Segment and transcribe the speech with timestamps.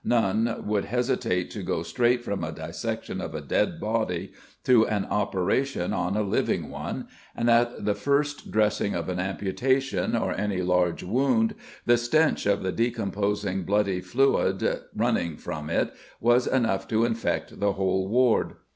[0.03, 4.31] none would hesitate to go straight from a dissection of a dead body
[4.63, 10.15] to an operation on a living one, and at the first dressing of an amputation
[10.15, 11.53] or any large wound
[11.85, 17.73] the stench of the decomposing bloody fluid running from it was enough to infect the
[17.73, 18.55] whole ward."